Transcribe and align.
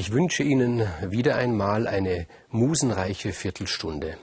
Ich 0.00 0.12
wünsche 0.12 0.42
Ihnen 0.42 0.88
wieder 1.02 1.36
einmal 1.36 1.86
eine 1.86 2.26
musenreiche 2.48 3.34
Viertelstunde. 3.34 4.16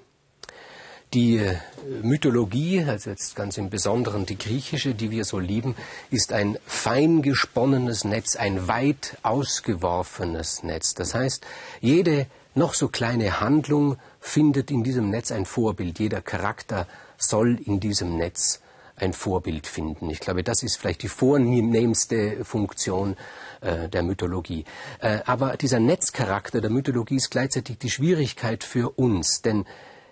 Die 1.14 1.38
äh, 1.38 1.58
Mythologie, 2.02 2.84
also 2.84 3.12
jetzt 3.12 3.36
ganz 3.36 3.60
im 3.60 3.70
Besonderen 3.70 4.26
die 4.26 4.40
griechische, 4.40 4.96
die 4.96 5.12
wir 5.12 5.24
so 5.24 5.38
lieben, 5.38 5.76
ist 6.10 6.34
ein 6.34 6.58
fein 6.66 7.22
gesponnenes 7.22 8.06
Netz, 8.06 8.36
ein 8.38 8.68
weit 8.68 9.20
ausgeworfenes 9.22 10.64
Netz. 10.64 10.96
Das 10.96 11.14
heißt, 11.14 11.46
jede 11.80 12.26
noch 12.56 12.74
so 12.74 12.88
kleine 12.88 13.40
Handlung 13.40 13.98
findet 14.20 14.72
in 14.72 14.84
diesem 14.84 15.12
Netz 15.12 15.32
ein 15.32 15.46
Vorbild. 15.46 16.00
Jeder 16.00 16.24
Charakter 16.24 16.88
soll 17.20 17.60
in 17.64 17.80
diesem 17.80 18.18
Netz 18.18 18.62
ein 18.98 19.14
Vorbild 19.14 19.68
finden. 19.68 20.10
Ich 20.10 20.20
glaube, 20.20 20.44
das 20.44 20.64
ist 20.64 20.78
vielleicht 20.78 21.04
die 21.04 21.08
vornehmste 21.08 22.44
Funktion 22.44 23.16
äh, 23.62 23.88
der 23.88 24.04
Mythologie. 24.04 24.66
Äh, 25.00 25.20
aber 25.26 25.56
dieser 25.56 25.80
Netzcharakter 25.80 26.62
der 26.62 26.72
Mythologie 26.72 27.18
ist 27.18 27.30
gleichzeitig 27.30 27.78
die 27.78 27.92
Schwierigkeit 27.92 28.64
für 28.64 28.90
uns, 28.98 29.42
denn 29.42 29.66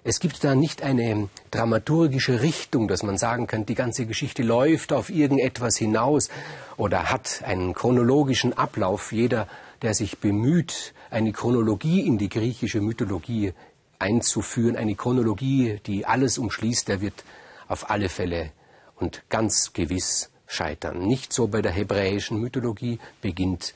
es 0.08 0.20
gibt 0.20 0.44
da 0.44 0.54
nicht 0.54 0.84
eine 0.84 1.30
dramaturgische 1.50 2.44
Richtung, 2.44 2.88
dass 2.88 3.02
man 3.02 3.18
sagen 3.18 3.48
kann, 3.48 3.66
die 3.66 3.74
ganze 3.74 4.06
Geschichte 4.06 4.44
läuft 4.44 4.94
auf 4.94 5.10
irgendetwas 5.10 5.78
hinaus 5.78 6.30
oder 6.78 7.10
hat 7.10 7.42
einen 7.44 7.74
chronologischen 7.74 8.54
Ablauf. 8.54 9.12
Jeder, 9.12 9.48
der 9.82 9.96
sich 9.96 10.20
bemüht, 10.20 10.94
eine 11.10 11.32
Chronologie 11.32 12.02
in 12.02 12.20
die 12.20 12.30
griechische 12.30 12.82
Mythologie 12.82 13.54
einzuführen, 13.98 14.76
eine 14.76 14.94
Chronologie, 14.94 15.80
die 15.88 16.06
alles 16.06 16.38
umschließt, 16.38 16.88
der 16.88 17.02
wird 17.02 17.24
auf 17.68 17.90
alle 17.90 18.10
Fälle 18.10 18.52
und 18.96 19.24
ganz 19.30 19.74
gewiss 19.74 20.30
scheitern. 20.48 21.06
Nicht 21.06 21.34
so 21.34 21.48
bei 21.48 21.62
der 21.62 21.72
hebräischen 21.72 22.40
Mythologie, 22.40 23.00
beginnt 23.22 23.74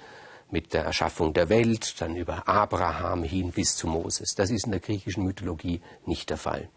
mit 0.52 0.74
der 0.74 0.84
Erschaffung 0.84 1.34
der 1.34 1.50
Welt, 1.50 1.96
dann 2.00 2.16
über 2.16 2.48
Abraham 2.48 3.24
hin 3.24 3.52
bis 3.52 3.76
zu 3.76 3.88
Moses. 3.88 4.36
Das 4.36 4.50
ist 4.50 4.66
in 4.66 4.72
der 4.72 4.80
griechischen 4.80 5.24
Mythologie 5.24 5.82
nicht 6.06 6.30
der 6.30 6.38
Fall. 6.38 6.70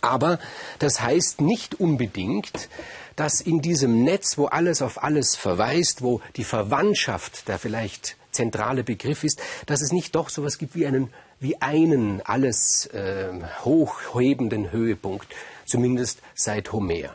Aber 0.00 0.38
das 0.78 1.00
heißt 1.00 1.40
nicht 1.40 1.78
unbedingt, 1.78 2.68
dass 3.16 3.40
in 3.40 3.60
diesem 3.60 4.04
Netz, 4.04 4.38
wo 4.38 4.46
alles 4.46 4.80
auf 4.80 5.02
alles 5.02 5.36
verweist, 5.36 6.02
wo 6.02 6.20
die 6.36 6.44
Verwandtschaft 6.44 7.48
der 7.48 7.58
vielleicht 7.58 8.16
zentrale 8.30 8.84
Begriff 8.84 9.22
ist, 9.24 9.42
dass 9.66 9.82
es 9.82 9.92
nicht 9.92 10.14
doch 10.14 10.30
so 10.30 10.42
etwas 10.42 10.56
gibt 10.58 10.74
wie 10.74 10.86
einen, 10.86 11.12
wie 11.38 11.60
einen 11.60 12.22
alles 12.22 12.86
äh, 12.86 13.28
hochhebenden 13.64 14.72
Höhepunkt, 14.72 15.28
zumindest 15.66 16.22
seit 16.34 16.72
Homer. 16.72 17.14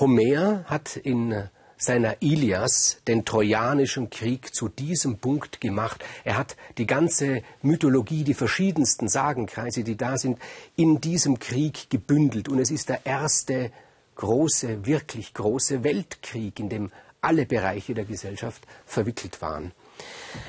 Homer 0.00 0.64
hat 0.66 0.96
in 0.96 1.48
seiner 1.76 2.22
Ilias 2.22 2.98
den 3.08 3.24
Trojanischen 3.24 4.10
Krieg 4.10 4.54
zu 4.54 4.68
diesem 4.68 5.18
Punkt 5.18 5.60
gemacht. 5.60 6.04
Er 6.24 6.36
hat 6.36 6.56
die 6.76 6.86
ganze 6.86 7.42
Mythologie, 7.62 8.22
die 8.22 8.34
verschiedensten 8.34 9.08
Sagenkreise, 9.08 9.82
die 9.82 9.96
da 9.96 10.16
sind, 10.16 10.38
in 10.76 11.00
diesem 11.00 11.38
Krieg 11.38 11.90
gebündelt. 11.90 12.48
Und 12.48 12.58
es 12.58 12.70
ist 12.70 12.88
der 12.88 13.06
erste 13.06 13.72
große, 14.16 14.86
wirklich 14.86 15.34
große 15.34 15.82
Weltkrieg, 15.82 16.60
in 16.60 16.68
dem 16.68 16.92
alle 17.20 17.46
Bereiche 17.46 17.94
der 17.94 18.04
Gesellschaft 18.04 18.62
verwickelt 18.86 19.42
waren. 19.42 19.72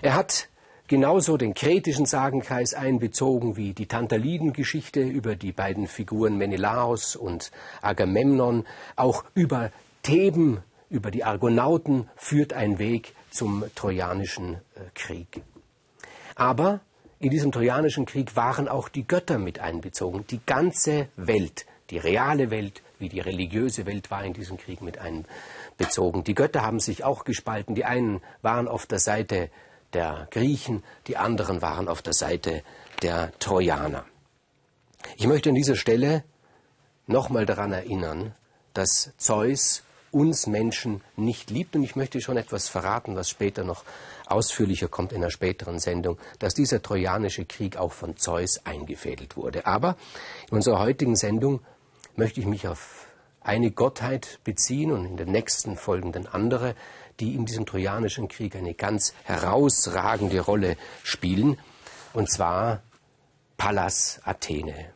Er 0.01 0.13
hat 0.13 0.47
genauso 0.89 1.37
den 1.37 1.53
kretischen 1.53 2.05
Sagenkreis 2.05 2.73
einbezogen 2.73 3.55
wie 3.55 3.73
die 3.73 3.85
Tantaliden-Geschichte 3.85 5.01
über 5.01 5.35
die 5.35 5.53
beiden 5.53 5.87
Figuren 5.87 6.37
Menelaos 6.37 7.15
und 7.15 7.51
Agamemnon, 7.81 8.65
auch 8.97 9.23
über 9.35 9.71
Theben, 10.03 10.61
über 10.89 11.11
die 11.11 11.23
Argonauten 11.23 12.09
führt 12.15 12.53
ein 12.53 12.79
Weg 12.79 13.13
zum 13.29 13.63
Trojanischen 13.75 14.55
äh, 14.55 14.79
Krieg. 14.95 15.41
Aber 16.35 16.81
in 17.19 17.29
diesem 17.29 17.51
Trojanischen 17.51 18.05
Krieg 18.05 18.35
waren 18.35 18.67
auch 18.67 18.89
die 18.89 19.05
Götter 19.05 19.37
mit 19.37 19.59
einbezogen. 19.59 20.25
Die 20.27 20.41
ganze 20.45 21.07
Welt, 21.15 21.65
die 21.91 21.99
reale 21.99 22.49
Welt 22.49 22.81
wie 22.97 23.09
die 23.09 23.19
religiöse 23.19 23.85
Welt 23.85 24.09
war 24.09 24.23
in 24.25 24.33
diesem 24.33 24.57
Krieg 24.57 24.81
mit 24.81 24.97
einbezogen. 24.97 26.23
Die 26.23 26.33
Götter 26.33 26.63
haben 26.63 26.79
sich 26.79 27.03
auch 27.03 27.23
gespalten. 27.23 27.75
Die 27.75 27.85
einen 27.85 28.21
waren 28.41 28.67
auf 28.67 28.85
der 28.85 28.99
Seite 28.99 29.49
der 29.93 30.27
Griechen, 30.31 30.83
die 31.07 31.17
anderen 31.17 31.61
waren 31.61 31.87
auf 31.87 32.01
der 32.01 32.13
Seite 32.13 32.63
der 33.01 33.31
Trojaner. 33.39 34.05
Ich 35.17 35.27
möchte 35.27 35.49
an 35.49 35.55
dieser 35.55 35.75
Stelle 35.75 36.23
nochmal 37.07 37.45
daran 37.45 37.71
erinnern, 37.71 38.33
dass 38.73 39.11
Zeus 39.17 39.83
uns 40.11 40.47
Menschen 40.47 41.01
nicht 41.15 41.49
liebt. 41.49 41.75
Und 41.75 41.83
ich 41.83 41.95
möchte 41.95 42.21
schon 42.21 42.37
etwas 42.37 42.69
verraten, 42.69 43.15
was 43.15 43.29
später 43.29 43.63
noch 43.63 43.83
ausführlicher 44.25 44.87
kommt 44.87 45.11
in 45.11 45.19
einer 45.19 45.31
späteren 45.31 45.79
Sendung, 45.79 46.17
dass 46.39 46.53
dieser 46.53 46.81
Trojanische 46.81 47.45
Krieg 47.45 47.77
auch 47.77 47.93
von 47.93 48.17
Zeus 48.17 48.65
eingefädelt 48.65 49.37
wurde. 49.37 49.65
Aber 49.65 49.97
in 50.49 50.57
unserer 50.57 50.79
heutigen 50.79 51.15
Sendung 51.15 51.61
möchte 52.15 52.39
ich 52.39 52.45
mich 52.45 52.67
auf 52.67 53.07
eine 53.41 53.71
Gottheit 53.71 54.39
beziehen 54.43 54.91
und 54.91 55.05
in 55.05 55.17
den 55.17 55.31
nächsten 55.31 55.77
folgenden 55.77 56.27
andere, 56.27 56.75
die 57.19 57.35
in 57.35 57.45
diesem 57.45 57.65
Trojanischen 57.65 58.27
Krieg 58.27 58.55
eine 58.55 58.73
ganz 58.73 59.13
herausragende 59.23 60.39
Rolle 60.39 60.77
spielen, 61.03 61.57
und 62.13 62.29
zwar 62.29 62.81
Pallas 63.57 64.21
Athene. 64.23 64.93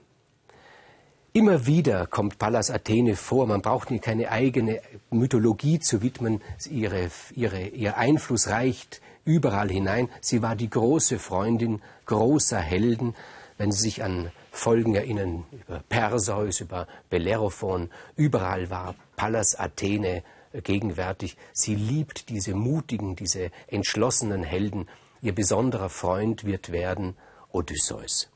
Immer 1.35 1.65
wieder 1.65 2.05
kommt 2.05 2.37
Pallas 2.37 2.69
Athene 2.69 3.15
vor. 3.15 3.47
Man 3.47 3.63
braucht 3.63 3.89
ihr 3.89 3.99
keine 3.99 4.29
eigene 4.29 4.81
Mythologie 5.09 5.79
zu 5.79 6.03
widmen. 6.03 6.41
Ihre, 6.69 7.09
ihre, 7.33 7.61
ihr 7.69 7.97
Einfluss 7.97 8.49
reicht 8.49 9.01
überall 9.25 9.69
hinein. 9.69 10.09
Sie 10.21 10.43
war 10.43 10.55
die 10.55 10.69
große 10.69 11.17
Freundin 11.17 11.81
großer 12.05 12.59
Helden. 12.59 13.15
Wenn 13.57 13.71
Sie 13.71 13.81
sich 13.81 14.03
an 14.03 14.31
Folgen 14.51 14.93
erinnern, 14.93 15.45
über 15.51 15.81
Perseus, 15.89 16.59
über 16.59 16.87
Bellerophon, 17.09 17.89
überall 18.15 18.69
war 18.69 18.93
Pallas 19.15 19.55
Athene 19.55 20.21
gegenwärtig. 20.61 21.37
Sie 21.51 21.75
liebt 21.75 22.29
diese 22.29 22.53
mutigen, 22.53 23.15
diese 23.15 23.51
entschlossenen 23.67 24.43
Helden. 24.43 24.87
Ihr 25.21 25.33
besonderer 25.33 25.89
Freund 25.89 26.43
wird 26.43 26.71
werden 26.71 27.15
Odysseus. 27.51 28.29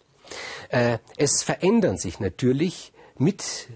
Äh, 0.69 0.99
es 1.17 1.43
verändern 1.43 1.97
sich 1.97 2.19
natürlich 2.19 2.91
mit 3.19 3.67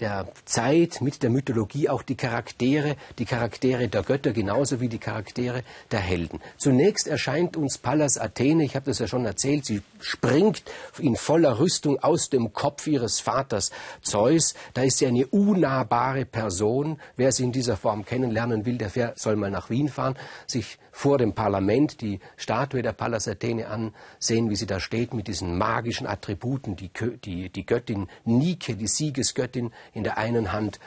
der 0.00 0.28
Zeit, 0.44 1.00
mit 1.00 1.22
der 1.22 1.30
Mythologie 1.30 1.88
auch 1.88 2.02
die 2.02 2.16
Charaktere, 2.16 2.96
die 3.18 3.24
Charaktere 3.24 3.88
der 3.88 4.02
Götter 4.02 4.32
genauso 4.32 4.80
wie 4.80 4.88
die 4.88 4.98
Charaktere 4.98 5.62
der 5.90 6.00
Helden. 6.00 6.40
Zunächst 6.56 7.06
erscheint 7.06 7.56
uns 7.56 7.78
Pallas 7.78 8.18
Athene, 8.18 8.64
ich 8.64 8.76
habe 8.76 8.86
das 8.86 8.98
ja 8.98 9.06
schon 9.06 9.24
erzählt, 9.24 9.64
sie 9.64 9.82
springt 10.00 10.62
in 10.98 11.16
voller 11.16 11.58
Rüstung 11.58 11.98
aus 12.02 12.30
dem 12.30 12.52
Kopf 12.52 12.86
ihres 12.86 13.20
Vaters 13.20 13.70
Zeus. 14.02 14.54
Da 14.74 14.82
ist 14.82 14.98
sie 14.98 15.06
eine 15.06 15.26
unnahbare 15.26 16.24
Person. 16.24 17.00
Wer 17.16 17.32
sie 17.32 17.44
in 17.44 17.52
dieser 17.52 17.76
Form 17.76 18.04
kennenlernen 18.04 18.66
will, 18.66 18.78
der 18.78 19.14
soll 19.16 19.36
mal 19.36 19.50
nach 19.50 19.70
Wien 19.70 19.88
fahren, 19.88 20.16
sich 20.46 20.78
vor 20.98 21.18
dem 21.18 21.32
Parlament 21.32 22.00
die 22.00 22.18
Statue 22.36 22.82
der 22.82 22.92
Pallas 22.92 23.28
Athene 23.28 23.68
ansehen, 23.68 24.50
wie 24.50 24.56
sie 24.56 24.66
da 24.66 24.80
steht 24.80 25.14
mit 25.14 25.28
diesen 25.28 25.56
magischen 25.56 26.08
Attributen, 26.08 26.74
die, 26.74 26.90
die, 27.24 27.50
die 27.50 27.66
Göttin 27.66 28.08
Nike, 28.24 28.74
die 28.74 28.87
Siegesgöttin 28.88 29.72
in 29.92 30.04
der 30.04 30.18
einen 30.18 30.52
Hand, 30.52 30.80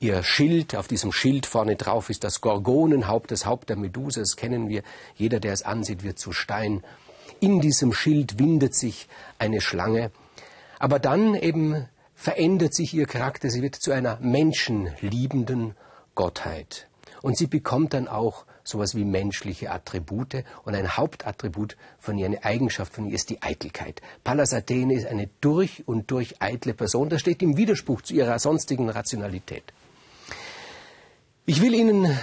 ihr 0.00 0.22
Schild, 0.22 0.76
auf 0.76 0.88
diesem 0.88 1.12
Schild 1.12 1.46
vorne 1.46 1.76
drauf 1.76 2.10
ist 2.10 2.24
das 2.24 2.40
Gorgonenhaupt, 2.40 3.30
das 3.30 3.46
Haupt 3.46 3.68
der 3.68 3.76
Medusa, 3.76 4.20
das 4.20 4.36
kennen 4.36 4.68
wir, 4.68 4.82
jeder, 5.16 5.40
der 5.40 5.52
es 5.52 5.62
ansieht, 5.62 6.02
wird 6.02 6.18
zu 6.18 6.32
Stein. 6.32 6.82
In 7.40 7.60
diesem 7.60 7.92
Schild 7.92 8.38
windet 8.38 8.74
sich 8.74 9.08
eine 9.38 9.60
Schlange, 9.60 10.10
aber 10.78 10.98
dann 10.98 11.34
eben 11.34 11.88
verändert 12.14 12.74
sich 12.74 12.94
ihr 12.94 13.06
Charakter, 13.06 13.50
sie 13.50 13.62
wird 13.62 13.76
zu 13.76 13.92
einer 13.92 14.18
menschenliebenden 14.20 15.74
Gottheit. 16.14 16.88
Und 17.22 17.36
sie 17.36 17.46
bekommt 17.46 17.94
dann 17.94 18.08
auch 18.08 18.44
sowas 18.68 18.94
wie 18.94 19.04
menschliche 19.04 19.70
Attribute 19.70 20.44
und 20.64 20.74
ein 20.74 20.96
Hauptattribut 20.96 21.76
von 21.98 22.18
ihr, 22.18 22.26
eine 22.26 22.44
Eigenschaft 22.44 22.92
von 22.92 23.06
ihr 23.06 23.14
ist 23.14 23.30
die 23.30 23.42
Eitelkeit. 23.42 24.02
Pallas 24.24 24.52
Athene 24.52 24.94
ist 24.94 25.06
eine 25.06 25.28
durch 25.40 25.86
und 25.86 26.10
durch 26.10 26.40
eitle 26.40 26.74
Person. 26.74 27.08
Das 27.08 27.20
steht 27.20 27.42
im 27.42 27.56
Widerspruch 27.56 28.02
zu 28.02 28.14
ihrer 28.14 28.38
sonstigen 28.38 28.90
Rationalität. 28.90 29.64
Ich 31.46 31.62
will 31.62 31.74
Ihnen 31.74 32.16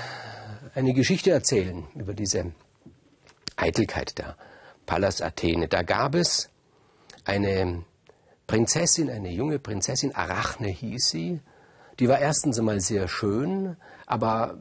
eine 0.76 0.94
Geschichte 0.94 1.32
erzählen 1.32 1.88
über 1.96 2.14
diese 2.14 2.52
Eitelkeit 3.56 4.18
der 4.20 4.38
Pallas 4.86 5.22
Athene. 5.22 5.68
Da 5.68 5.82
gab 5.82 6.14
es 6.14 6.50
eine 7.24 7.84
Prinzessin, 8.46 9.10
eine 9.10 9.32
junge 9.32 9.58
Prinzessin, 9.58 10.14
Arachne 10.14 10.68
hieß 10.68 11.10
sie. 11.10 11.40
Die 12.00 12.08
war 12.08 12.20
erstens 12.20 12.60
einmal 12.60 12.82
sehr 12.82 13.08
schön, 13.08 13.78
aber 14.06 14.60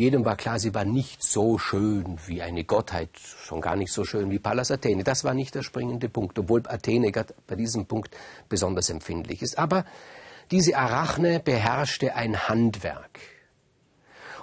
jedem 0.00 0.24
war 0.24 0.36
klar, 0.36 0.58
sie 0.58 0.74
war 0.74 0.84
nicht 0.84 1.22
so 1.22 1.58
schön 1.58 2.18
wie 2.26 2.42
eine 2.42 2.64
Gottheit, 2.64 3.10
schon 3.18 3.60
gar 3.60 3.76
nicht 3.76 3.92
so 3.92 4.04
schön 4.04 4.30
wie 4.30 4.38
Pallas 4.38 4.70
Athene. 4.70 5.04
Das 5.04 5.24
war 5.24 5.34
nicht 5.34 5.54
der 5.54 5.62
springende 5.62 6.08
Punkt, 6.08 6.38
obwohl 6.38 6.62
Athene 6.66 7.12
bei 7.46 7.54
diesem 7.54 7.86
Punkt 7.86 8.16
besonders 8.48 8.88
empfindlich 8.88 9.42
ist. 9.42 9.58
Aber 9.58 9.84
diese 10.50 10.76
Arachne 10.76 11.38
beherrschte 11.38 12.14
ein 12.14 12.48
Handwerk. 12.48 13.20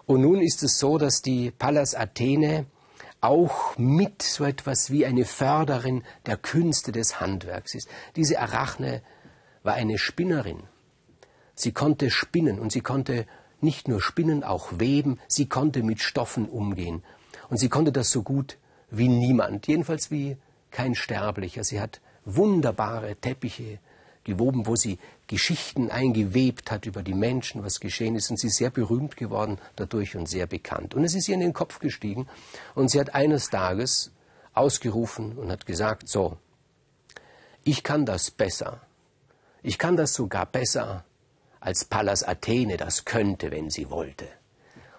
Und 0.06 0.21
nun 0.21 0.42
ist 0.42 0.63
es 0.63 0.77
so, 0.77 0.98
dass 0.98 1.21
die 1.21 1.51
Pallas 1.51 1.95
Athene 1.95 2.68
auch 3.19 3.77
mit 3.77 4.21
so 4.21 4.45
etwas 4.45 4.92
wie 4.92 5.06
eine 5.06 5.25
Förderin 5.25 6.04
der 6.25 6.38
Künste 6.38 6.92
des 6.92 7.19
Handwerks 7.19 7.75
ist. 7.75 7.89
Diese 8.15 8.39
Arachne 8.39 9.01
war 9.63 9.74
eine 9.74 9.98
Spinnerin. 9.98 10.63
Sie 11.56 11.71
konnte 11.71 12.12
spinnen 12.12 12.59
und 12.59 12.71
sie 12.71 12.81
konnte 12.81 13.25
nicht 13.62 13.88
nur 13.88 14.01
spinnen, 14.01 14.44
auch 14.44 14.80
weben, 14.80 15.19
sie 15.27 15.48
konnte 15.48 15.83
mit 15.83 16.00
Stoffen 16.00 16.48
umgehen. 16.48 17.04
Und 17.50 17.57
sie 17.57 17.69
konnte 17.69 17.92
das 17.92 18.12
so 18.12 18.24
gut 18.24 18.57
wie 18.89 19.07
niemand, 19.07 19.68
jedenfalls 19.68 20.12
wie 20.12 20.38
kein 20.71 20.95
Sterblicher. 20.95 21.63
Sie 21.63 21.80
hat 21.80 22.01
wunderbare 22.25 23.15
Teppiche 23.15 23.80
gewoben, 24.24 24.68
wo 24.68 24.75
sie 24.75 25.00
Geschichten 25.27 25.89
eingewebt 25.89 26.69
hat 26.69 26.86
über 26.86 27.01
die 27.01 27.13
Menschen, 27.13 27.63
was 27.63 27.80
geschehen 27.80 28.15
ist. 28.15 28.30
Und 28.30 28.39
sie 28.39 28.48
ist 28.48 28.57
sehr 28.57 28.69
berühmt 28.69 29.18
geworden 29.18 29.57
dadurch 29.75 30.15
und 30.15 30.27
sehr 30.27 30.45
bekannt. 30.45 30.94
Und 30.94 31.04
es 31.04 31.15
ist 31.15 31.27
ihr 31.27 31.36
in 31.36 31.39
den 31.39 31.54
Kopf 31.54 31.80
gestiegen 31.80 32.27
und 32.75 32.92
sie 32.92 33.00
hat 33.00 33.15
eines 33.15 33.50
Tages 33.50 34.12
ausgerufen 34.54 35.38
und 35.38 35.51
hat 35.51 35.65
gesagt, 35.65 36.07
so, 36.07 36.38
ich 37.63 37.83
kann 37.83 38.06
das 38.06 38.31
besser. 38.31 38.81
Ich 39.63 39.77
kann 39.77 39.98
das 39.98 40.13
sogar 40.13 40.45
besser, 40.45 41.04
als 41.68 41.84
Pallas 41.84 42.24
Athene 42.24 42.78
das 42.78 43.04
könnte, 43.04 43.52
wenn 43.52 43.69
sie 43.69 43.90
wollte. 43.90 44.25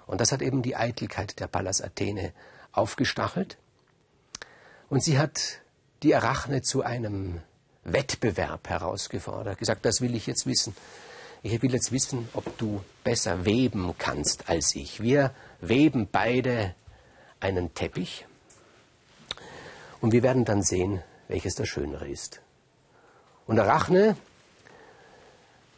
Und 0.06 0.20
das 0.20 0.32
hat 0.32 0.42
eben 0.42 0.60
die 0.60 0.76
Eitelkeit 0.76 1.40
der 1.40 1.46
Pallas 1.46 1.80
Athene 1.80 2.34
aufgestachelt. 2.72 3.56
Und 4.90 5.02
sie 5.02 5.18
hat 5.18 5.62
die 6.02 6.14
Arachne 6.14 6.60
zu 6.60 6.82
einem 6.82 7.40
Wettbewerb 7.84 8.68
herausgefordert, 8.68 9.56
gesagt, 9.56 9.86
das 9.86 10.02
will 10.02 10.14
ich 10.14 10.26
jetzt 10.26 10.44
wissen. 10.44 10.76
Ich 11.42 11.62
will 11.62 11.72
jetzt 11.72 11.90
wissen, 11.90 12.28
ob 12.34 12.58
du 12.58 12.84
besser 13.02 13.46
weben 13.46 13.94
kannst 13.96 14.50
als 14.50 14.74
ich. 14.74 15.02
Wir 15.02 15.32
weben 15.62 16.06
beide 16.12 16.74
einen 17.40 17.72
Teppich 17.72 18.26
und 20.02 20.12
wir 20.12 20.22
werden 20.22 20.44
dann 20.44 20.62
sehen, 20.62 21.02
welches 21.28 21.54
das 21.54 21.66
Schönere 21.66 22.06
ist. 22.06 22.42
Und 23.46 23.58
Arachne, 23.58 24.18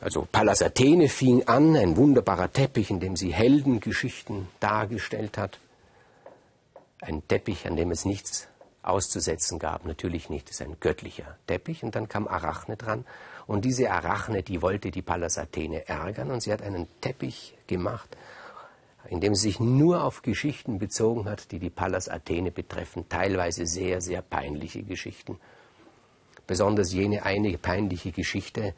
also 0.00 0.26
Pallas 0.31 0.62
Athene, 0.62 1.08
fing 1.08 1.47
an, 1.47 1.76
ein 1.76 1.97
wunderbarer 1.97 2.52
Teppich, 2.52 2.91
in 2.91 3.00
dem 3.00 3.17
sie 3.17 3.32
Heldengeschichten 3.32 4.49
dargestellt 4.58 5.37
hat. 5.37 5.58
Ein 7.00 7.26
Teppich, 7.29 7.67
an 7.67 7.76
dem 7.76 7.91
es 7.91 8.05
nichts 8.05 8.49
auszusetzen 8.82 9.58
gab. 9.58 9.85
Natürlich 9.85 10.31
nicht, 10.31 10.49
das 10.49 10.61
ist 10.61 10.67
ein 10.67 10.76
göttlicher 10.81 11.37
Teppich. 11.47 11.82
Und 11.82 11.94
dann 11.94 12.08
kam 12.08 12.26
Arachne 12.29 12.76
dran. 12.76 13.05
Und 13.47 13.64
diese 13.64 13.91
Arachne, 13.91 14.43
die 14.43 14.62
wollte 14.62 14.91
die 14.91 15.02
Pallas 15.02 15.37
Athene 15.37 15.87
ärgern. 15.87 16.31
Und 16.31 16.43
sie 16.43 16.53
hat 16.53 16.62
einen 16.62 16.88
Teppich 17.03 17.55
gemacht, 17.67 18.17
in 19.08 19.20
dem 19.20 19.35
sie 19.35 19.49
sich 19.49 19.61
nur 19.61 20.05
auf 20.05 20.23
Geschichten 20.23 20.79
bezogen 20.79 21.26
hat, 21.26 21.53
die 21.53 21.58
die 21.58 21.70
Pallas 21.70 22.08
Athene 22.08 22.50
betreffen. 22.50 23.06
Teilweise 23.08 23.67
sehr, 23.67 24.00
sehr 24.00 24.23
peinliche 24.23 24.82
Geschichten. 24.82 25.38
Besonders 26.46 26.93
jene 26.93 27.23
eine 27.23 27.56
peinliche 27.58 28.12
Geschichte, 28.12 28.75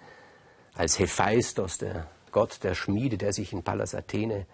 als 0.75 0.99
Hephaistos, 0.99 1.79
der 1.79 2.07
Gott 2.31 2.61
der 2.63 2.75
Schmiede, 2.75 3.19
der 3.19 3.33
sich 3.33 3.53
in 3.53 3.63
Pallas 3.63 3.95
Athene 3.95 4.47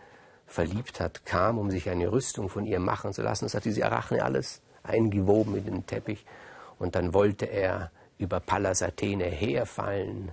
verliebt 0.46 1.00
hat, 1.00 1.24
kam, 1.24 1.58
um 1.58 1.70
sich 1.70 1.88
eine 1.88 2.10
Rüstung 2.10 2.48
von 2.48 2.64
ihr 2.66 2.80
machen 2.80 3.12
zu 3.12 3.22
lassen. 3.22 3.44
Das 3.44 3.54
hat 3.54 3.64
diese 3.64 3.84
Arachne 3.84 4.24
alles 4.24 4.60
eingewoben 4.82 5.56
in 5.56 5.64
den 5.64 5.86
Teppich. 5.86 6.24
Und 6.78 6.94
dann 6.94 7.12
wollte 7.12 7.46
er 7.46 7.90
über 8.18 8.40
Pallas 8.40 8.82
Athene 8.82 9.26
herfallen, 9.26 10.32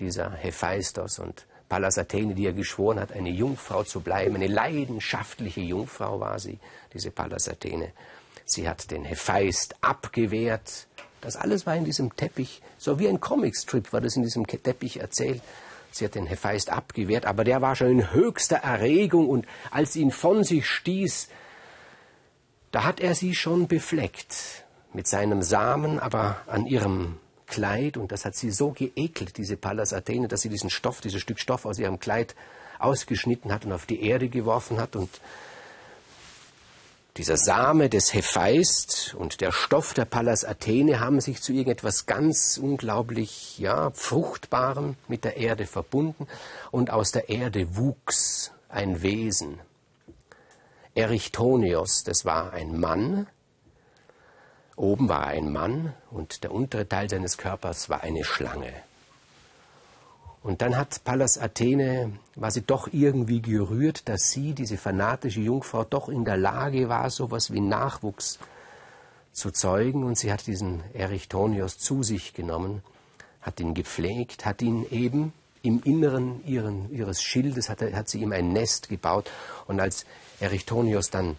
dieser 0.00 0.32
Hephaistos. 0.32 1.18
Und 1.18 1.46
Pallas 1.68 1.98
Athene, 1.98 2.34
die 2.34 2.46
er 2.46 2.52
geschworen 2.52 2.98
hat, 2.98 3.12
eine 3.12 3.30
Jungfrau 3.30 3.84
zu 3.84 4.00
bleiben, 4.00 4.34
eine 4.34 4.48
leidenschaftliche 4.48 5.60
Jungfrau 5.60 6.20
war 6.20 6.38
sie, 6.38 6.58
diese 6.92 7.10
Pallas 7.10 7.48
Athene. 7.48 7.92
Sie 8.44 8.68
hat 8.68 8.90
den 8.90 9.04
Hephaist 9.04 9.76
abgewehrt. 9.80 10.86
Das 11.24 11.36
alles 11.36 11.66
war 11.66 11.74
in 11.74 11.84
diesem 11.84 12.14
Teppich, 12.14 12.60
so 12.78 12.98
wie 12.98 13.08
ein 13.08 13.18
Comicstrip 13.18 13.92
war 13.92 14.00
das 14.00 14.14
in 14.14 14.22
diesem 14.22 14.46
Teppich 14.46 15.00
erzählt. 15.00 15.40
Sie 15.90 16.04
hat 16.04 16.14
den 16.14 16.26
Hephaist 16.26 16.70
abgewehrt, 16.70 17.24
aber 17.24 17.44
der 17.44 17.62
war 17.62 17.76
schon 17.76 17.88
in 17.88 18.12
höchster 18.12 18.56
Erregung 18.56 19.28
und 19.28 19.46
als 19.70 19.96
ihn 19.96 20.10
von 20.10 20.44
sich 20.44 20.68
stieß, 20.68 21.28
da 22.72 22.84
hat 22.84 23.00
er 23.00 23.14
sie 23.14 23.34
schon 23.34 23.68
befleckt 23.68 24.64
mit 24.92 25.06
seinem 25.06 25.42
Samen, 25.42 25.98
aber 25.98 26.42
an 26.46 26.66
ihrem 26.66 27.18
Kleid, 27.46 27.96
und 27.96 28.10
das 28.10 28.24
hat 28.24 28.34
sie 28.34 28.50
so 28.50 28.72
geekelt, 28.72 29.36
diese 29.36 29.56
Pallas 29.56 29.92
Athene, 29.92 30.28
dass 30.28 30.42
sie 30.42 30.48
diesen 30.48 30.70
Stoff, 30.70 31.00
dieses 31.00 31.20
Stück 31.20 31.38
Stoff 31.38 31.66
aus 31.66 31.78
ihrem 31.78 32.00
Kleid 32.00 32.34
ausgeschnitten 32.78 33.52
hat 33.52 33.64
und 33.64 33.72
auf 33.72 33.86
die 33.86 34.02
Erde 34.02 34.28
geworfen 34.28 34.80
hat. 34.80 34.96
Und 34.96 35.08
dieser 37.16 37.36
Same 37.36 37.88
des 37.88 38.12
Hephaist 38.12 39.14
und 39.16 39.40
der 39.40 39.52
Stoff 39.52 39.94
der 39.94 40.04
Pallas 40.04 40.44
Athene 40.44 40.98
haben 40.98 41.20
sich 41.20 41.40
zu 41.40 41.52
irgendetwas 41.52 42.06
ganz 42.06 42.58
unglaublich, 42.58 43.58
ja, 43.58 43.90
Fruchtbarem 43.92 44.96
mit 45.06 45.24
der 45.24 45.36
Erde 45.36 45.66
verbunden. 45.66 46.26
Und 46.72 46.90
aus 46.90 47.12
der 47.12 47.28
Erde 47.28 47.76
wuchs 47.76 48.50
ein 48.68 49.02
Wesen, 49.02 49.60
Erichtonios, 50.96 52.02
das 52.04 52.24
war 52.24 52.52
ein 52.52 52.78
Mann. 52.78 53.28
Oben 54.76 55.08
war 55.08 55.26
ein 55.26 55.52
Mann 55.52 55.94
und 56.10 56.42
der 56.42 56.52
untere 56.52 56.88
Teil 56.88 57.08
seines 57.08 57.38
Körpers 57.38 57.88
war 57.88 58.02
eine 58.02 58.24
Schlange. 58.24 58.72
Und 60.44 60.60
dann 60.60 60.76
hat 60.76 61.02
Pallas 61.04 61.38
Athene, 61.38 62.12
war 62.34 62.50
sie 62.50 62.60
doch 62.60 62.88
irgendwie 62.92 63.40
gerührt, 63.40 64.06
dass 64.10 64.30
sie, 64.30 64.52
diese 64.52 64.76
fanatische 64.76 65.40
Jungfrau, 65.40 65.84
doch 65.84 66.10
in 66.10 66.26
der 66.26 66.36
Lage 66.36 66.90
war, 66.90 67.08
so 67.08 67.24
etwas 67.24 67.50
wie 67.50 67.60
Nachwuchs 67.60 68.38
zu 69.32 69.50
zeugen. 69.50 70.04
Und 70.04 70.18
sie 70.18 70.30
hat 70.30 70.46
diesen 70.46 70.82
Erichtonios 70.92 71.78
zu 71.78 72.02
sich 72.02 72.34
genommen, 72.34 72.82
hat 73.40 73.58
ihn 73.58 73.72
gepflegt, 73.72 74.44
hat 74.44 74.60
ihn 74.60 74.86
eben 74.90 75.32
im 75.62 75.82
Inneren 75.82 76.44
ihren, 76.46 76.92
ihres 76.92 77.22
Schildes, 77.22 77.70
hat, 77.70 77.80
hat 77.80 78.10
sie 78.10 78.20
ihm 78.20 78.32
ein 78.32 78.52
Nest 78.52 78.90
gebaut. 78.90 79.30
Und 79.66 79.80
als 79.80 80.04
Erichtonios 80.40 81.08
dann 81.08 81.38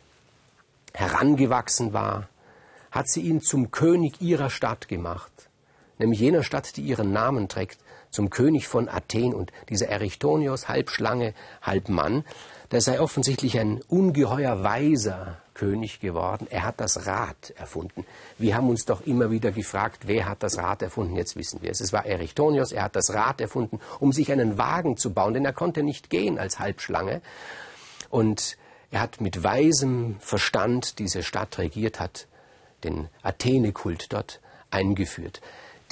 herangewachsen 0.93 1.93
war, 1.93 2.27
hat 2.89 3.07
sie 3.07 3.21
ihn 3.21 3.41
zum 3.41 3.69
König 3.69 4.19
ihrer 4.19 4.49
Stadt 4.49 4.87
gemacht, 4.87 5.31
nämlich 5.99 6.21
jener 6.21 6.41
Stadt, 6.41 6.75
die 6.75 6.81
ihren 6.81 7.11
Namen 7.11 7.49
trägt, 7.49 7.77
zum 8.15 8.29
König 8.29 8.67
von 8.67 8.89
Athen. 8.89 9.33
Und 9.33 9.51
dieser 9.69 9.89
Erichtonios, 9.89 10.67
halb 10.67 10.89
Schlange, 10.89 11.33
halb 11.61 11.89
Mann, 11.89 12.23
der 12.71 12.81
sei 12.81 12.99
offensichtlich 12.99 13.59
ein 13.59 13.81
ungeheuer 13.87 14.63
weiser 14.63 15.37
König 15.53 15.99
geworden. 15.99 16.47
Er 16.49 16.63
hat 16.63 16.79
das 16.79 17.05
Rad 17.05 17.53
erfunden. 17.55 18.05
Wir 18.37 18.55
haben 18.55 18.69
uns 18.69 18.85
doch 18.85 19.05
immer 19.05 19.31
wieder 19.31 19.51
gefragt, 19.51 20.07
wer 20.07 20.27
hat 20.27 20.43
das 20.43 20.57
Rad 20.57 20.81
erfunden? 20.81 21.15
Jetzt 21.15 21.35
wissen 21.35 21.61
wir 21.61 21.71
es. 21.71 21.81
Es 21.81 21.93
war 21.93 22.05
Erichtonios. 22.05 22.71
Er 22.71 22.83
hat 22.83 22.95
das 22.95 23.13
Rad 23.13 23.39
erfunden, 23.41 23.79
um 23.99 24.11
sich 24.11 24.31
einen 24.31 24.57
Wagen 24.57 24.97
zu 24.97 25.13
bauen, 25.13 25.33
denn 25.33 25.45
er 25.45 25.53
konnte 25.53 25.83
nicht 25.83 26.09
gehen 26.09 26.39
als 26.39 26.59
Halbschlange. 26.59 27.21
Und 28.09 28.57
er 28.91 29.01
hat 29.01 29.21
mit 29.21 29.43
weisem 29.43 30.17
Verstand 30.19 30.99
diese 30.99 31.21
Stadt 31.21 31.57
regiert, 31.57 31.99
hat 31.99 32.27
den 32.83 33.09
Athene-Kult 33.23 34.13
dort 34.13 34.41
eingeführt. 34.69 35.41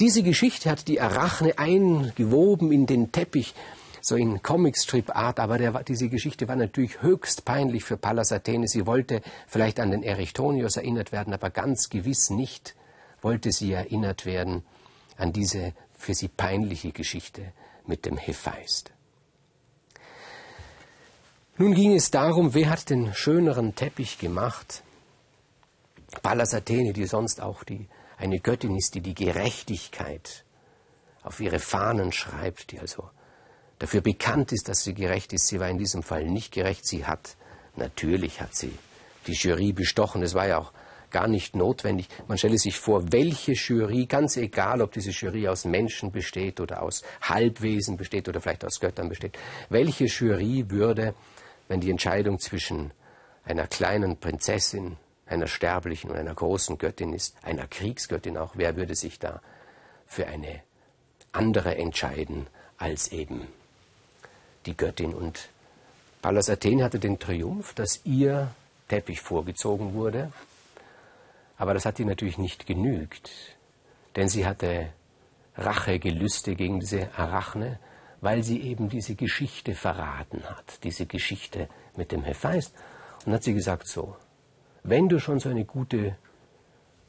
Diese 0.00 0.22
Geschichte 0.22 0.70
hat 0.70 0.88
die 0.88 1.00
Arachne 1.00 1.58
eingewoben 1.58 2.72
in 2.72 2.86
den 2.86 3.12
Teppich, 3.12 3.54
so 4.00 4.16
in 4.16 4.42
Comicstrip-Art, 4.42 5.38
aber 5.38 5.56
der, 5.58 5.82
diese 5.84 6.08
Geschichte 6.08 6.48
war 6.48 6.56
natürlich 6.56 7.00
höchst 7.00 7.44
peinlich 7.44 7.84
für 7.84 7.96
Pallas 7.96 8.32
Athene. 8.32 8.66
Sie 8.68 8.86
wollte 8.86 9.22
vielleicht 9.46 9.78
an 9.80 9.92
den 9.92 10.02
Erichtonios 10.02 10.76
erinnert 10.76 11.12
werden, 11.12 11.32
aber 11.32 11.50
ganz 11.50 11.88
gewiss 11.88 12.30
nicht 12.30 12.74
wollte 13.22 13.52
sie 13.52 13.72
erinnert 13.72 14.26
werden 14.26 14.62
an 15.16 15.32
diese 15.32 15.72
für 15.96 16.14
sie 16.14 16.28
peinliche 16.28 16.92
Geschichte 16.92 17.52
mit 17.86 18.04
dem 18.04 18.18
Hephaist. 18.18 18.92
Nun 21.56 21.72
ging 21.74 21.94
es 21.94 22.10
darum, 22.10 22.52
wer 22.52 22.68
hat 22.68 22.90
den 22.90 23.14
schöneren 23.14 23.74
Teppich 23.74 24.18
gemacht? 24.18 24.82
Pallas 26.22 26.52
Athene, 26.52 26.92
die 26.92 27.06
sonst 27.06 27.40
auch 27.40 27.64
die, 27.64 27.86
eine 28.16 28.40
Göttin 28.40 28.76
ist, 28.76 28.94
die 28.94 29.00
die 29.00 29.14
Gerechtigkeit 29.14 30.44
auf 31.22 31.40
ihre 31.40 31.58
Fahnen 31.58 32.12
schreibt, 32.12 32.72
die 32.72 32.80
also 32.80 33.08
dafür 33.78 34.00
bekannt 34.00 34.52
ist, 34.52 34.68
dass 34.68 34.82
sie 34.82 34.94
gerecht 34.94 35.32
ist. 35.32 35.46
Sie 35.46 35.60
war 35.60 35.68
in 35.68 35.78
diesem 35.78 36.02
Fall 36.02 36.24
nicht 36.24 36.52
gerecht. 36.52 36.86
Sie 36.86 37.06
hat, 37.06 37.36
natürlich 37.76 38.40
hat 38.40 38.54
sie 38.54 38.72
die 39.26 39.32
Jury 39.32 39.72
bestochen. 39.72 40.22
Es 40.22 40.34
war 40.34 40.46
ja 40.46 40.58
auch 40.58 40.72
gar 41.10 41.28
nicht 41.28 41.54
notwendig. 41.56 42.08
Man 42.28 42.38
stelle 42.38 42.58
sich 42.58 42.78
vor, 42.78 43.12
welche 43.12 43.52
Jury, 43.52 44.06
ganz 44.06 44.36
egal, 44.36 44.82
ob 44.82 44.92
diese 44.92 45.10
Jury 45.10 45.48
aus 45.48 45.64
Menschen 45.64 46.10
besteht 46.10 46.60
oder 46.60 46.82
aus 46.82 47.02
Halbwesen 47.22 47.96
besteht 47.96 48.28
oder 48.28 48.40
vielleicht 48.40 48.64
aus 48.64 48.80
Göttern 48.80 49.08
besteht, 49.08 49.38
welche 49.70 50.06
Jury 50.06 50.70
würde 50.70 51.14
wenn 51.68 51.80
die 51.80 51.90
Entscheidung 51.90 52.38
zwischen 52.38 52.92
einer 53.44 53.66
kleinen 53.66 54.16
Prinzessin, 54.18 54.96
einer 55.26 55.46
sterblichen 55.46 56.10
und 56.10 56.16
einer 56.16 56.34
großen 56.34 56.78
Göttin 56.78 57.12
ist, 57.12 57.36
einer 57.42 57.66
Kriegsgöttin 57.66 58.36
auch, 58.36 58.52
wer 58.54 58.76
würde 58.76 58.94
sich 58.94 59.18
da 59.18 59.40
für 60.06 60.26
eine 60.26 60.60
andere 61.32 61.76
entscheiden 61.76 62.46
als 62.78 63.08
eben 63.08 63.46
die 64.66 64.76
Göttin? 64.76 65.14
Und 65.14 65.48
Pallas 66.22 66.50
Athen 66.50 66.82
hatte 66.82 66.98
den 66.98 67.18
Triumph, 67.18 67.74
dass 67.74 68.00
ihr 68.04 68.50
Teppich 68.88 69.20
vorgezogen 69.20 69.94
wurde. 69.94 70.32
Aber 71.56 71.74
das 71.74 71.86
hat 71.86 71.98
ihr 71.98 72.06
natürlich 72.06 72.38
nicht 72.38 72.66
genügt, 72.66 73.30
denn 74.16 74.28
sie 74.28 74.46
hatte 74.46 74.88
Rachegelüste 75.56 76.56
gegen 76.56 76.80
diese 76.80 77.10
Arachne, 77.16 77.78
weil 78.20 78.42
sie 78.42 78.60
eben 78.62 78.88
diese 78.88 79.14
Geschichte 79.14 79.74
verraten 79.74 80.42
hat, 80.44 80.82
diese 80.82 81.06
Geschichte 81.06 81.68
mit 81.96 82.10
dem 82.10 82.24
Hephaist. 82.24 82.74
Und 83.24 83.32
hat 83.32 83.44
sie 83.44 83.54
gesagt 83.54 83.86
so, 83.86 84.16
wenn 84.84 85.08
du 85.08 85.18
schon 85.18 85.40
so 85.40 85.48
eine 85.48 85.64
gute 85.64 86.16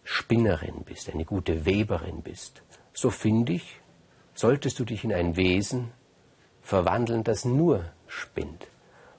Spinnerin 0.03 0.83
bist, 0.85 1.09
eine 1.09 1.25
gute 1.25 1.65
Weberin 1.65 2.21
bist, 2.21 2.63
so 2.93 3.09
finde 3.09 3.53
ich, 3.53 3.81
solltest 4.33 4.79
du 4.79 4.85
dich 4.85 5.03
in 5.03 5.13
ein 5.13 5.35
Wesen 5.35 5.91
verwandeln, 6.61 7.23
das 7.23 7.45
nur 7.45 7.85
spinnt. 8.07 8.67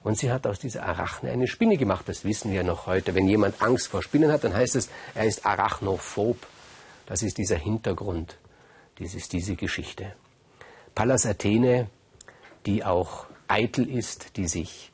Und 0.03 0.17
sie 0.17 0.31
hat 0.31 0.47
aus 0.47 0.59
dieser 0.59 0.85
Arachne 0.85 1.31
eine 1.31 1.47
Spinne 1.47 1.77
gemacht. 1.77 2.07
Das 2.07 2.23
wissen 2.23 2.51
wir 2.51 2.63
noch 2.63 2.87
heute. 2.87 3.13
Wenn 3.13 3.27
jemand 3.27 3.61
Angst 3.61 3.89
vor 3.89 4.01
Spinnen 4.01 4.31
hat, 4.31 4.43
dann 4.43 4.53
heißt 4.53 4.75
es, 4.75 4.89
er 5.13 5.25
ist 5.25 5.45
arachnophob. 5.45 6.37
Das 7.05 7.21
ist 7.23 7.37
dieser 7.37 7.57
Hintergrund. 7.57 8.37
Das 8.99 9.13
ist 9.13 9.33
diese 9.33 9.55
Geschichte. 9.55 10.13
Pallas 10.95 11.25
Athene, 11.25 11.89
die 12.65 12.83
auch 12.85 13.25
eitel 13.47 13.89
ist, 13.89 14.37
die 14.37 14.47
sich 14.47 14.91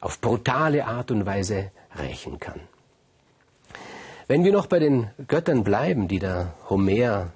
auf 0.00 0.20
brutale 0.20 0.86
Art 0.86 1.10
und 1.10 1.24
Weise 1.24 1.70
rächen 1.98 2.38
kann. 2.38 2.60
Wenn 4.26 4.44
wir 4.44 4.52
noch 4.52 4.66
bei 4.66 4.78
den 4.78 5.10
Göttern 5.26 5.64
bleiben, 5.64 6.06
die 6.06 6.20
der 6.20 6.54
Homer 6.68 7.32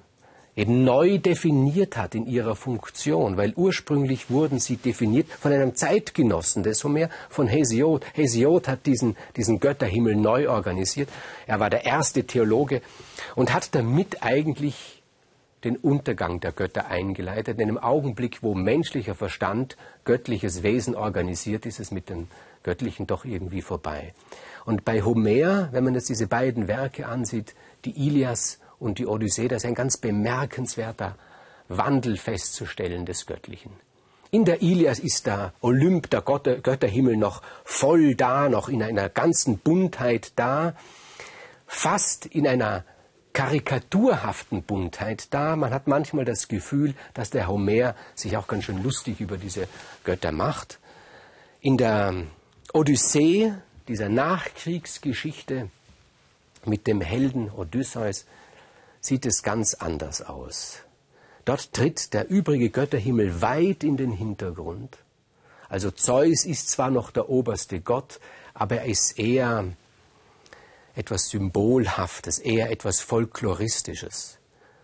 eben 0.55 0.83
neu 0.85 1.17
definiert 1.17 1.97
hat 1.97 2.15
in 2.15 2.25
ihrer 2.25 2.55
Funktion, 2.55 3.35
weil 3.35 3.53
ursprünglich 3.55 4.29
wurden 4.29 4.59
sie 4.59 4.77
definiert 4.77 5.27
von 5.27 5.51
einem 5.51 5.75
Zeitgenossen 5.75 6.63
des 6.63 6.83
Homer, 6.83 7.09
von 7.29 7.47
Hesiod. 7.47 8.05
Hesiod 8.13 8.67
hat 8.67 8.85
diesen, 8.85 9.17
diesen 9.35 9.59
Götterhimmel 9.59 10.15
neu 10.15 10.49
organisiert. 10.49 11.09
Er 11.47 11.59
war 11.59 11.69
der 11.69 11.85
erste 11.85 12.23
Theologe 12.23 12.81
und 13.35 13.53
hat 13.53 13.75
damit 13.75 14.23
eigentlich 14.23 15.03
den 15.65 15.77
Untergang 15.77 16.39
der 16.39 16.51
Götter 16.51 16.87
eingeleitet. 16.87 17.59
In 17.59 17.69
einem 17.69 17.77
Augenblick, 17.77 18.43
wo 18.43 18.53
menschlicher 18.53 19.15
Verstand 19.15 19.75
göttliches 20.05 20.63
Wesen 20.63 20.95
organisiert, 20.95 21.65
ist 21.65 21.79
es 21.79 21.91
mit 21.91 22.09
den 22.09 22.27
Göttlichen 22.65 23.05
doch 23.05 23.25
irgendwie 23.25 23.61
vorbei. 23.61 24.15
Und 24.65 24.85
bei 24.85 25.03
Homer, 25.03 25.71
wenn 25.71 25.83
man 25.83 25.93
jetzt 25.93 26.09
diese 26.09 26.25
beiden 26.25 26.67
Werke 26.67 27.05
ansieht, 27.05 27.53
die 27.85 28.07
Ilias 28.07 28.59
und 28.79 28.97
die 28.97 29.05
Odyssee, 29.05 29.47
das 29.47 29.63
ist 29.63 29.67
ein 29.67 29.75
ganz 29.75 29.97
bemerkenswerter 29.97 31.15
Wandel 31.67 32.17
festzustellen 32.17 33.05
des 33.05 33.27
Göttlichen. 33.27 33.71
In 34.31 34.45
der 34.45 34.63
Ilias 34.63 34.97
ist 34.97 35.27
der 35.27 35.53
Olymp, 35.61 36.09
der 36.09 36.21
Götterhimmel 36.21 37.17
noch 37.17 37.43
voll 37.63 38.15
da, 38.15 38.49
noch 38.49 38.67
in 38.67 38.81
einer 38.81 39.09
ganzen 39.09 39.59
Buntheit 39.59 40.33
da, 40.35 40.73
fast 41.67 42.25
in 42.25 42.47
einer 42.47 42.83
karikaturhaften 43.33 44.63
Buntheit 44.63 45.31
da. 45.35 45.55
Man 45.55 45.71
hat 45.71 45.85
manchmal 45.85 46.25
das 46.25 46.47
Gefühl, 46.47 46.95
dass 47.13 47.29
der 47.29 47.47
Homer 47.47 47.93
sich 48.15 48.37
auch 48.37 48.47
ganz 48.47 48.63
schön 48.63 48.81
lustig 48.81 49.21
über 49.21 49.37
diese 49.37 49.67
Götter 50.03 50.31
macht. 50.31 50.79
In 51.61 51.77
der 51.77 52.15
Odyssee, 52.75 53.53
dieser 53.87 54.09
Nachkriegsgeschichte 54.09 55.69
mit 56.65 56.87
dem 56.87 56.99
Helden 56.99 57.49
Odysseus, 57.49 58.25
sieht 58.99 59.25
es 59.25 59.43
ganz 59.43 59.75
anders 59.75 60.21
aus. 60.21 60.79
Dort 61.45 61.71
tritt 61.71 62.13
der 62.13 62.29
übrige 62.29 62.69
Götterhimmel 62.69 63.41
weit 63.41 63.85
in 63.85 63.95
den 63.95 64.11
Hintergrund. 64.11 64.97
Also 65.69 65.89
Zeus 65.89 66.43
ist 66.43 66.69
zwar 66.69 66.91
noch 66.91 67.11
der 67.11 67.29
oberste 67.29 67.79
Gott, 67.79 68.19
aber 68.53 68.79
er 68.79 68.85
ist 68.87 69.17
eher 69.17 69.71
etwas 70.95 71.29
Symbolhaftes, 71.29 72.39
eher 72.39 72.71
etwas 72.71 72.99
Folkloristisches. 72.99 74.37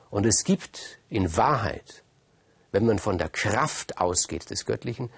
Und 0.09 0.25
es 0.25 0.45
gibt 0.45 0.97
in 1.09 1.35
Wahrheit, 1.35 2.03
wenn 2.71 2.85
man 2.85 2.99
von 2.99 3.17
der 3.17 3.27
Kraft 3.27 3.97
ausgeht 3.97 4.49
des 4.49 4.65
Göttlichen, 4.65 5.09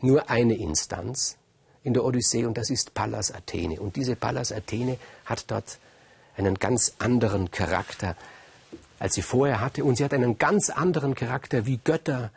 nur 0.00 0.30
eine 0.30 0.54
Instanz 0.54 1.38
in 1.84 1.92
der 1.92 2.04
Odyssee 2.04 2.46
und 2.46 2.58
das 2.58 2.70
ist 2.70 2.94
Pallas 2.94 3.32
Athene. 3.32 3.80
Und 3.80 3.94
diese 3.94 4.16
Pallas 4.16 4.50
Athene 4.50 4.98
hat 5.26 5.44
dort 5.48 5.78
einen 6.36 6.56
ganz 6.56 6.94
anderen 6.98 7.50
Charakter, 7.50 8.16
als 8.98 9.14
sie 9.14 9.22
vorher 9.22 9.60
hatte. 9.60 9.84
Und 9.84 9.96
sie 9.96 10.04
hat 10.04 10.14
einen 10.14 10.38
ganz 10.38 10.70
anderen 10.70 11.14
Charakter, 11.14 11.66
wie 11.66 11.78
Götter 11.84 12.32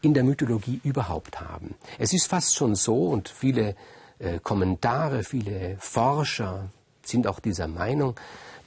in 0.00 0.14
der 0.14 0.24
Mythologie 0.24 0.80
überhaupt 0.84 1.40
haben. 1.40 1.74
Es 1.98 2.12
ist 2.12 2.28
fast 2.28 2.54
schon 2.54 2.74
so, 2.76 3.08
und 3.08 3.28
viele 3.28 3.76
äh, 4.18 4.38
Kommentare, 4.38 5.24
viele 5.24 5.76
Forscher 5.78 6.70
sind 7.04 7.26
auch 7.26 7.40
dieser 7.40 7.68
Meinung, 7.68 8.14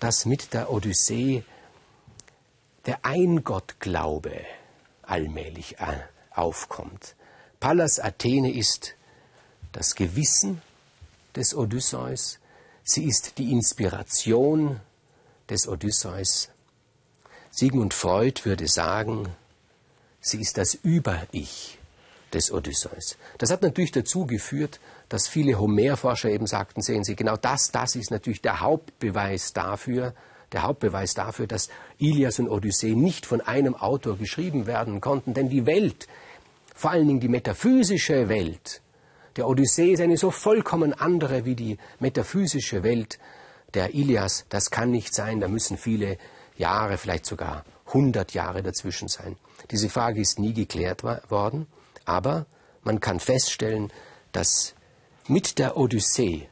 dass 0.01 0.25
mit 0.25 0.53
der 0.53 0.69
Odyssee 0.69 1.43
der 2.85 3.05
Eingottglaube 3.05 4.41
allmählich 5.01 5.79
äh, 5.79 5.97
aufkommt. 6.31 7.15
Pallas 7.61 7.99
Athene 7.99 8.53
ist 8.53 8.95
das 9.75 9.93
Gewissen 9.93 10.61
des 11.35 11.53
Odysseus, 11.53 12.39
sie 12.83 13.03
ist 13.03 13.37
die 13.37 13.51
Inspiration 13.51 14.79
des 15.49 15.67
Odysseus. 15.67 16.49
Sigmund 17.51 17.93
Freud 17.93 18.45
würde 18.45 18.69
sagen, 18.69 19.27
sie 20.21 20.39
ist 20.39 20.57
das 20.57 20.75
Über-Ich 20.75 21.77
des 22.31 22.53
Odysseus. 22.53 23.17
Das 23.37 23.51
hat 23.51 23.63
natürlich 23.63 23.91
dazu 23.91 24.25
geführt, 24.25 24.79
dass 25.09 25.27
viele 25.27 25.59
Homerforscher 25.59 26.29
eben 26.29 26.47
sagten, 26.47 26.81
sehen 26.81 27.03
Sie, 27.03 27.17
genau 27.17 27.35
das, 27.35 27.71
das 27.71 27.95
ist 27.95 28.11
natürlich 28.11 28.41
der 28.41 28.61
Hauptbeweis 28.61 29.51
dafür, 29.51 30.13
der 30.53 30.63
Hauptbeweis 30.63 31.15
dafür, 31.15 31.47
dass 31.47 31.67
Ilias 31.97 32.39
und 32.39 32.47
Odyssee 32.47 32.95
nicht 32.95 33.25
von 33.25 33.41
einem 33.41 33.75
Autor 33.75 34.17
geschrieben 34.17 34.67
werden 34.67 35.01
konnten, 35.01 35.33
denn 35.33 35.49
die 35.49 35.65
Welt, 35.65 36.07
vor 36.73 36.91
allen 36.91 37.07
Dingen 37.07 37.19
die 37.19 37.27
metaphysische 37.27 38.29
Welt, 38.29 38.81
der 39.35 39.47
Odyssee 39.47 39.91
ist 39.91 40.01
eine 40.01 40.17
so 40.17 40.31
vollkommen 40.31 40.93
andere 40.93 41.45
wie 41.45 41.55
die 41.55 41.77
metaphysische 41.99 42.83
Welt 42.83 43.19
der 43.73 43.93
Ilias. 43.93 44.45
Das 44.49 44.71
kann 44.71 44.91
nicht 44.91 45.13
sein, 45.13 45.39
da 45.39 45.47
müssen 45.47 45.77
viele 45.77 46.17
Jahre, 46.57 46.97
vielleicht 46.97 47.25
sogar 47.25 47.65
100 47.87 48.33
Jahre 48.33 48.63
dazwischen 48.63 49.07
sein. 49.07 49.35
Diese 49.71 49.89
Frage 49.89 50.21
ist 50.21 50.39
nie 50.39 50.53
geklärt 50.53 51.03
worden, 51.03 51.67
aber 52.05 52.45
man 52.83 52.99
kann 52.99 53.19
feststellen, 53.19 53.91
dass 54.31 54.73
mit 55.27 55.59
der 55.59 55.75
Odyssee 55.77 56.47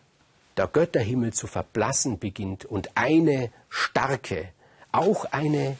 der 0.57 0.67
Götterhimmel 0.67 1.33
zu 1.33 1.47
verblassen 1.47 2.19
beginnt 2.19 2.65
und 2.65 2.95
eine 2.95 3.51
starke, 3.69 4.49
auch 4.91 5.25
eine, 5.25 5.77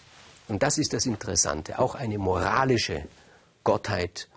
und 0.48 0.64
das 0.64 0.78
ist 0.78 0.94
das 0.94 1.06
Interessante, 1.06 1.80
auch 1.80 1.96
eine 1.96 2.18
moralische 2.18 3.04
Gottheit 3.64 4.30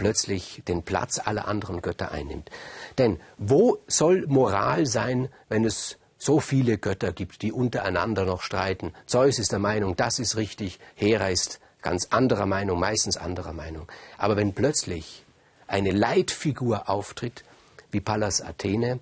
plötzlich 0.00 0.62
den 0.66 0.82
Platz 0.82 1.20
aller 1.22 1.46
anderen 1.46 1.82
Götter 1.82 2.10
einnimmt. 2.10 2.50
Denn 2.96 3.20
wo 3.36 3.80
soll 3.86 4.26
Moral 4.28 4.86
sein, 4.86 5.28
wenn 5.50 5.66
es 5.66 5.98
so 6.16 6.40
viele 6.40 6.78
Götter 6.78 7.12
gibt, 7.12 7.42
die 7.42 7.52
untereinander 7.52 8.24
noch 8.24 8.40
streiten. 8.40 8.94
Zeus 9.04 9.38
ist 9.38 9.52
der 9.52 9.58
Meinung, 9.58 9.96
das 9.96 10.18
ist 10.18 10.36
richtig, 10.36 10.80
Hera 10.94 11.28
ist 11.28 11.60
ganz 11.82 12.06
anderer 12.06 12.46
Meinung, 12.46 12.80
meistens 12.80 13.18
anderer 13.18 13.52
Meinung. 13.52 13.92
Aber 14.16 14.38
wenn 14.38 14.54
plötzlich 14.54 15.26
eine 15.66 15.90
Leitfigur 15.90 16.88
auftritt, 16.88 17.44
wie 17.90 18.00
Pallas 18.00 18.40
Athene, 18.40 19.00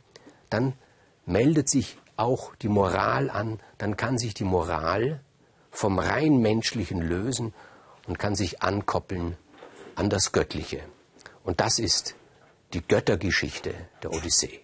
dann 0.51 0.73
meldet 1.27 1.69
sich 1.69 1.97
auch 2.17 2.57
die 2.57 2.69
Moral 2.69 3.31
an, 3.31 3.61
dann 3.79 3.97
kann 3.97 4.19
sich 4.19 4.35
die 4.35 4.43
Moral 4.43 5.21
vom 5.71 6.01
rein 6.01 6.39
menschlichen 6.39 7.01
lösen 7.01 7.55
und 8.09 8.19
kann 8.19 8.35
sich 8.35 8.63
ankoppeln 8.63 9.37
an 9.99 10.09
das 10.09 10.31
Göttliche. 10.31 10.81
Und 11.43 11.61
das 11.61 11.81
ist 11.81 12.15
die 12.73 12.83
Göttergeschichte 12.83 13.75
der 14.03 14.13
Odyssee. 14.13 14.61